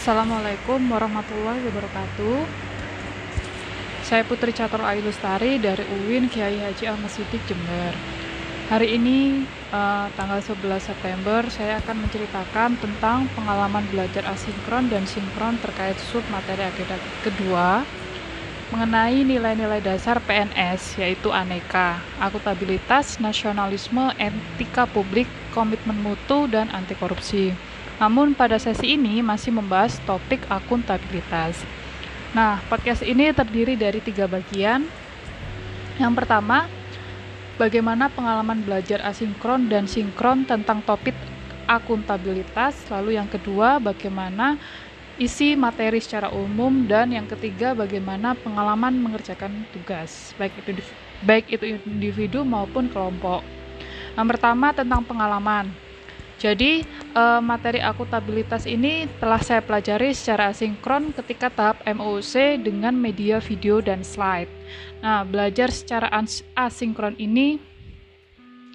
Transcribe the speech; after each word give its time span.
Assalamualaikum 0.00 0.80
warahmatullahi 0.96 1.60
wabarakatuh. 1.60 2.48
Saya 4.00 4.24
Putri 4.24 4.48
Catur 4.56 4.80
Ailustari 4.80 5.60
dari 5.60 5.84
UIN 5.84 6.24
Kiai 6.32 6.56
Haji 6.56 6.88
Ahmad 6.88 7.12
Siddiq 7.12 7.44
Jember. 7.44 7.92
Hari 8.72 8.96
ini 8.96 9.44
uh, 9.68 10.08
tanggal 10.16 10.40
11 10.40 10.56
September 10.80 11.44
saya 11.52 11.84
akan 11.84 12.08
menceritakan 12.08 12.80
tentang 12.80 13.28
pengalaman 13.36 13.84
belajar 13.92 14.24
asinkron 14.32 14.88
dan 14.88 15.04
sinkron 15.04 15.60
terkait 15.60 16.00
sub 16.00 16.24
materi 16.32 16.64
agenda 16.64 16.96
kedua 17.20 17.84
mengenai 18.72 19.20
nilai-nilai 19.20 19.84
dasar 19.84 20.16
PNS 20.24 20.96
yaitu 20.96 21.28
aneka, 21.28 22.00
akuntabilitas, 22.16 23.20
nasionalisme, 23.20 24.16
etika 24.16 24.88
publik, 24.88 25.28
komitmen 25.52 26.00
mutu 26.00 26.48
dan 26.48 26.72
anti 26.72 26.96
korupsi. 26.96 27.52
Namun 28.00 28.32
pada 28.32 28.56
sesi 28.56 28.96
ini 28.96 29.20
masih 29.20 29.52
membahas 29.52 30.00
topik 30.08 30.40
akuntabilitas. 30.48 31.60
Nah, 32.32 32.56
podcast 32.72 33.04
ini 33.04 33.28
terdiri 33.36 33.76
dari 33.76 34.00
tiga 34.00 34.24
bagian. 34.24 34.88
Yang 36.00 36.12
pertama, 36.16 36.64
bagaimana 37.60 38.08
pengalaman 38.08 38.64
belajar 38.64 39.04
asinkron 39.04 39.68
dan 39.68 39.84
sinkron 39.84 40.48
tentang 40.48 40.80
topik 40.80 41.12
akuntabilitas. 41.68 42.88
Lalu 42.88 43.20
yang 43.20 43.28
kedua, 43.28 43.76
bagaimana 43.76 44.56
isi 45.20 45.52
materi 45.52 46.00
secara 46.00 46.32
umum 46.32 46.88
dan 46.88 47.12
yang 47.12 47.28
ketiga 47.28 47.76
bagaimana 47.76 48.32
pengalaman 48.32 48.96
mengerjakan 48.96 49.68
tugas 49.68 50.32
baik 50.40 50.56
itu 50.64 50.80
baik 51.20 51.44
itu 51.52 51.76
individu 51.84 52.40
maupun 52.40 52.88
kelompok. 52.88 53.44
Yang 54.16 54.26
pertama 54.32 54.72
tentang 54.72 55.04
pengalaman. 55.04 55.89
Jadi, 56.40 56.88
uh, 57.12 57.44
materi 57.44 57.84
akuntabilitas 57.84 58.64
ini 58.64 59.04
telah 59.20 59.44
saya 59.44 59.60
pelajari 59.60 60.16
secara 60.16 60.48
asinkron 60.48 61.12
ketika 61.12 61.52
tahap 61.52 61.84
MOC 61.84 62.64
dengan 62.64 62.96
media 62.96 63.44
video 63.44 63.84
dan 63.84 64.00
slide. 64.00 64.48
Nah, 65.04 65.20
belajar 65.28 65.68
secara 65.68 66.08
asinkron 66.56 67.12
ini 67.20 67.60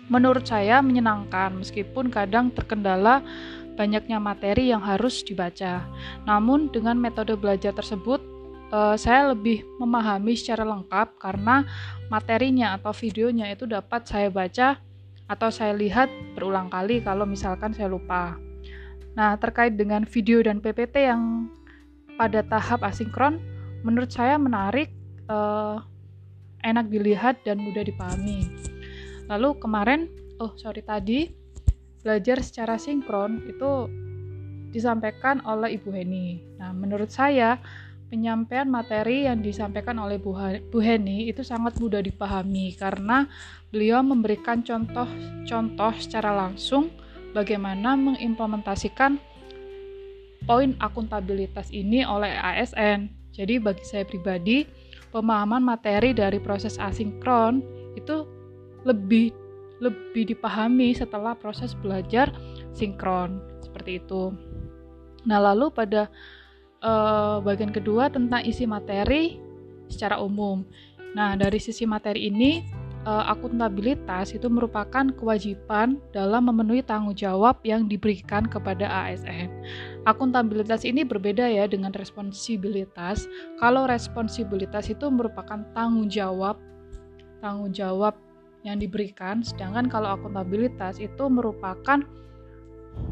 menurut 0.05 0.45
saya 0.45 0.77
menyenangkan 0.85 1.57
meskipun 1.57 2.13
kadang 2.13 2.53
terkendala 2.53 3.25
banyaknya 3.73 4.21
materi 4.21 4.69
yang 4.69 4.85
harus 4.85 5.25
dibaca. 5.25 5.89
Namun 6.29 6.69
dengan 6.69 7.01
metode 7.01 7.33
belajar 7.33 7.73
tersebut 7.73 8.21
uh, 8.69 8.93
saya 8.93 9.33
lebih 9.33 9.65
memahami 9.81 10.37
secara 10.37 10.61
lengkap 10.63 11.17
karena 11.17 11.65
materinya 12.13 12.77
atau 12.77 12.93
videonya 12.93 13.49
itu 13.49 13.65
dapat 13.65 14.05
saya 14.05 14.29
baca 14.29 14.79
atau 15.25 15.49
saya 15.49 15.73
lihat 15.73 16.07
berulang 16.37 16.69
kali 16.69 17.01
kalau 17.01 17.25
misalkan 17.25 17.73
saya 17.73 17.89
lupa. 17.89 18.37
Nah, 19.15 19.39
terkait 19.39 19.79
dengan 19.79 20.03
video 20.03 20.43
dan 20.43 20.59
PPT 20.59 21.07
yang 21.07 21.49
pada 22.19 22.43
tahap 22.45 22.83
asinkron, 22.83 23.39
menurut 23.81 24.11
saya 24.11 24.35
menarik, 24.35 24.91
uh, 25.31 25.79
enak 26.61 26.91
dilihat 26.91 27.39
dan 27.47 27.61
mudah 27.61 27.85
dipahami. 27.85 28.51
Lalu 29.31 29.49
kemarin, 29.57 30.11
oh 30.37 30.53
sorry 30.59 30.83
tadi, 30.83 31.31
belajar 32.05 32.43
secara 32.43 32.77
sinkron 32.77 33.41
itu 33.49 33.89
disampaikan 34.75 35.39
oleh 35.47 35.79
Ibu 35.79 35.89
Heni. 35.95 36.59
Nah, 36.59 36.75
menurut 36.75 37.07
saya 37.07 37.57
penyampaian 38.07 38.69
materi 38.69 39.25
yang 39.25 39.41
disampaikan 39.41 39.97
oleh 39.97 40.21
Bu, 40.21 40.35
Heni 40.79 41.29
itu 41.29 41.41
sangat 41.41 41.77
mudah 41.81 41.99
dipahami 41.99 42.77
karena 42.77 43.25
beliau 43.73 44.05
memberikan 44.05 44.61
contoh-contoh 44.61 45.93
secara 45.97 46.31
langsung 46.33 46.93
bagaimana 47.33 47.97
mengimplementasikan 47.97 49.17
poin 50.45 50.77
akuntabilitas 50.77 51.73
ini 51.73 52.05
oleh 52.05 52.31
ASN. 52.31 53.09
Jadi 53.35 53.59
bagi 53.59 53.83
saya 53.83 54.07
pribadi, 54.07 54.63
pemahaman 55.11 55.59
materi 55.59 56.15
dari 56.15 56.39
proses 56.39 56.79
asinkron 56.79 57.59
itu 57.97 58.23
lebih 58.87 59.33
lebih 59.83 60.31
dipahami 60.31 60.95
setelah 60.95 61.35
proses 61.35 61.75
belajar 61.75 62.31
sinkron 62.71 63.43
seperti 63.59 63.99
itu. 63.99 64.31
Nah, 65.27 65.41
lalu 65.41 65.73
pada 65.73 66.07
uh, 66.85 67.41
bagian 67.41 67.73
kedua 67.73 68.13
tentang 68.13 68.45
isi 68.45 68.69
materi 68.69 69.41
secara 69.89 70.21
umum. 70.21 70.61
Nah, 71.17 71.33
dari 71.33 71.57
sisi 71.57 71.87
materi 71.89 72.29
ini, 72.29 72.61
uh, 73.07 73.25
akuntabilitas 73.31 74.35
itu 74.35 74.45
merupakan 74.51 75.09
kewajiban 75.15 75.97
dalam 76.13 76.51
memenuhi 76.51 76.85
tanggung 76.85 77.17
jawab 77.17 77.57
yang 77.65 77.89
diberikan 77.89 78.45
kepada 78.45 78.85
ASN. 78.85 79.49
Akuntabilitas 80.05 80.85
ini 80.85 81.01
berbeda 81.01 81.49
ya 81.49 81.65
dengan 81.65 81.95
responsibilitas. 81.95 83.25
Kalau 83.57 83.89
responsibilitas 83.89 84.91
itu 84.91 85.07
merupakan 85.09 85.65
tanggung 85.73 86.11
jawab, 86.11 86.59
tanggung 87.39 87.71
jawab 87.73 88.13
yang 88.65 88.81
diberikan, 88.81 89.45
sedangkan 89.45 89.87
kalau 89.87 90.17
akuntabilitas 90.17 90.97
itu 90.97 91.29
merupakan 91.29 92.01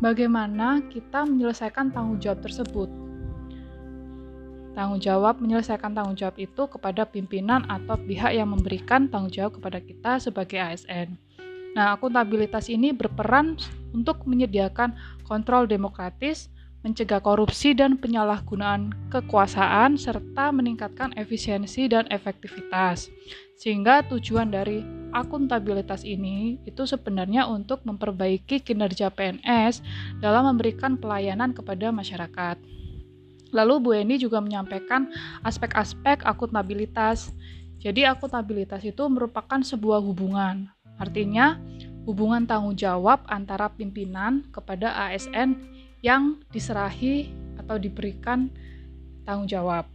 bagaimana 0.01 0.81
kita 0.90 1.23
menyelesaikan 1.29 1.94
tanggung 1.94 2.17
jawab 2.17 2.41
tersebut 2.41 3.03
tanggung 4.73 5.01
jawab 5.01 5.38
menyelesaikan 5.39 5.94
tanggung 5.94 6.17
jawab 6.17 6.38
itu 6.41 6.66
kepada 6.69 7.06
pimpinan 7.06 7.66
atau 7.69 7.97
pihak 7.97 8.34
yang 8.34 8.50
memberikan 8.51 9.07
tanggung 9.07 9.34
jawab 9.34 9.61
kepada 9.61 9.79
kita 9.81 10.11
sebagai 10.19 10.57
ASN. 10.57 11.17
Nah, 11.73 11.97
akuntabilitas 11.97 12.69
ini 12.69 12.94
berperan 12.94 13.57
untuk 13.94 14.25
menyediakan 14.29 14.94
kontrol 15.25 15.66
demokratis, 15.66 16.53
mencegah 16.85 17.23
korupsi 17.23 17.73
dan 17.73 17.97
penyalahgunaan 17.97 18.94
kekuasaan, 19.09 19.97
serta 19.97 20.53
meningkatkan 20.53 21.16
efisiensi 21.17 21.90
dan 21.90 22.05
efektivitas. 22.13 23.09
Sehingga 23.57 24.03
tujuan 24.11 24.51
dari 24.51 24.84
akuntabilitas 25.16 26.03
ini 26.03 26.59
itu 26.67 26.84
sebenarnya 26.84 27.47
untuk 27.47 27.81
memperbaiki 27.88 28.59
kinerja 28.61 29.09
PNS 29.09 29.81
dalam 30.19 30.53
memberikan 30.53 31.00
pelayanan 31.00 31.55
kepada 31.55 31.90
masyarakat. 31.90 32.82
Lalu 33.53 33.74
Bu 33.80 33.90
Eni 33.94 34.18
juga 34.18 34.41
menyampaikan 34.41 35.14
aspek-aspek 35.46 36.25
akuntabilitas. 36.25 37.31
Jadi 37.78 38.03
akuntabilitas 38.09 38.81
itu 38.81 39.06
merupakan 39.08 39.62
sebuah 39.62 40.02
hubungan. 40.02 40.68
Artinya 40.97 41.62
hubungan 42.09 42.44
tanggung 42.44 42.75
jawab 42.75 43.24
antara 43.30 43.69
pimpinan 43.72 44.44
kepada 44.52 44.91
ASN 45.08 45.56
yang 46.03 46.41
diserahi 46.52 47.31
atau 47.62 47.80
diberikan 47.80 48.52
tanggung 49.24 49.47
jawab. 49.47 49.88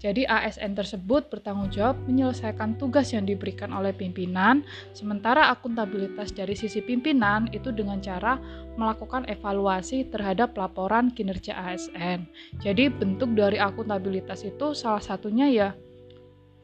Jadi 0.00 0.24
ASN 0.24 0.72
tersebut 0.72 1.28
bertanggung 1.28 1.68
jawab 1.68 2.00
menyelesaikan 2.08 2.80
tugas 2.80 3.12
yang 3.12 3.28
diberikan 3.28 3.68
oleh 3.68 3.92
pimpinan, 3.92 4.64
sementara 4.96 5.52
akuntabilitas 5.52 6.32
dari 6.32 6.56
sisi 6.56 6.80
pimpinan 6.80 7.52
itu 7.52 7.68
dengan 7.68 8.00
cara 8.00 8.40
melakukan 8.80 9.28
evaluasi 9.28 10.08
terhadap 10.08 10.56
laporan 10.56 11.12
kinerja 11.12 11.52
ASN. 11.52 12.24
Jadi 12.64 12.88
bentuk 12.88 13.36
dari 13.36 13.60
akuntabilitas 13.60 14.40
itu 14.48 14.72
salah 14.72 15.04
satunya 15.04 15.52
ya 15.52 15.70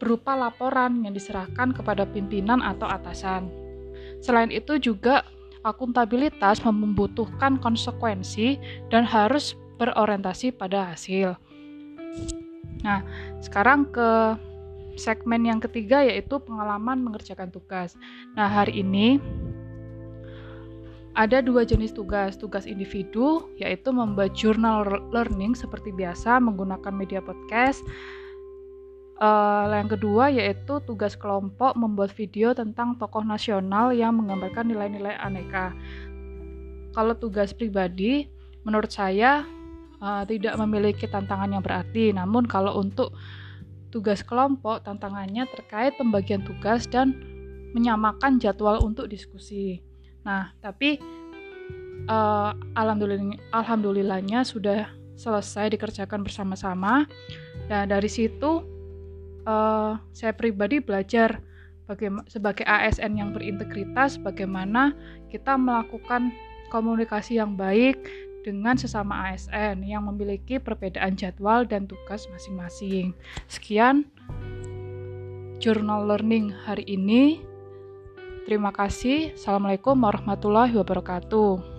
berupa 0.00 0.32
laporan 0.32 1.04
yang 1.04 1.12
diserahkan 1.12 1.76
kepada 1.76 2.08
pimpinan 2.08 2.64
atau 2.64 2.88
atasan. 2.88 3.52
Selain 4.24 4.48
itu 4.48 4.80
juga 4.80 5.28
akuntabilitas 5.60 6.64
membutuhkan 6.64 7.60
konsekuensi 7.60 8.56
dan 8.88 9.04
harus 9.04 9.56
berorientasi 9.76 10.56
pada 10.56 10.96
hasil. 10.96 11.36
Nah, 12.86 13.02
sekarang 13.42 13.90
ke 13.90 14.38
segmen 14.94 15.42
yang 15.42 15.58
ketiga 15.58 16.06
yaitu 16.06 16.38
pengalaman 16.38 17.02
mengerjakan 17.02 17.50
tugas. 17.50 17.98
Nah, 18.38 18.46
hari 18.46 18.86
ini 18.86 19.18
ada 21.16 21.40
dua 21.42 21.66
jenis 21.66 21.90
tugas, 21.96 22.38
tugas 22.38 22.68
individu 22.68 23.50
yaitu 23.58 23.90
membuat 23.90 24.36
jurnal 24.38 24.86
learning 25.10 25.58
seperti 25.58 25.90
biasa 25.90 26.38
menggunakan 26.38 26.92
media 26.94 27.18
podcast. 27.18 27.82
Uh, 29.16 29.64
yang 29.72 29.88
kedua 29.88 30.28
yaitu 30.28 30.76
tugas 30.84 31.16
kelompok 31.16 31.72
membuat 31.72 32.12
video 32.12 32.52
tentang 32.52 33.00
tokoh 33.00 33.24
nasional 33.24 33.96
yang 33.96 34.12
menggambarkan 34.12 34.68
nilai-nilai 34.68 35.16
aneka. 35.16 35.72
Kalau 36.92 37.16
tugas 37.16 37.56
pribadi, 37.56 38.28
menurut 38.68 38.92
saya 38.92 39.48
uh, 40.00 40.22
tidak 40.28 40.54
memiliki 40.60 41.06
tantangan 41.08 41.52
yang 41.52 41.62
berarti. 41.64 42.12
Namun 42.12 42.44
kalau 42.48 42.76
untuk 42.80 43.14
tugas 43.90 44.20
kelompok, 44.20 44.84
tantangannya 44.84 45.48
terkait 45.48 45.96
pembagian 45.96 46.44
tugas 46.44 46.84
dan 46.90 47.16
menyamakan 47.72 48.40
jadwal 48.40 48.80
untuk 48.84 49.08
diskusi. 49.08 49.80
Nah, 50.24 50.52
tapi 50.60 50.98
uh, 52.08 52.50
alhamdulillah 52.76 53.36
alhamdulillahnya 53.52 54.42
sudah 54.44 54.90
selesai 55.16 55.72
dikerjakan 55.72 56.24
bersama-sama. 56.24 57.08
Dan 57.66 57.90
dari 57.90 58.06
situ 58.06 58.62
uh, 59.48 59.96
saya 60.12 60.32
pribadi 60.36 60.78
belajar 60.78 61.40
sebagai 62.26 62.66
ASN 62.66 63.14
yang 63.14 63.30
berintegritas 63.30 64.18
bagaimana 64.18 64.90
kita 65.30 65.54
melakukan 65.54 66.34
komunikasi 66.74 67.38
yang 67.38 67.54
baik 67.54 67.94
dengan 68.46 68.78
sesama 68.78 69.34
ASN 69.34 69.82
yang 69.82 70.06
memiliki 70.06 70.62
perbedaan 70.62 71.18
jadwal 71.18 71.66
dan 71.66 71.90
tugas 71.90 72.30
masing-masing. 72.30 73.10
Sekian 73.50 74.06
Journal 75.58 76.06
Learning 76.06 76.54
hari 76.54 76.86
ini. 76.86 77.42
Terima 78.46 78.70
kasih. 78.70 79.34
Assalamualaikum 79.34 79.98
warahmatullahi 79.98 80.70
wabarakatuh. 80.78 81.75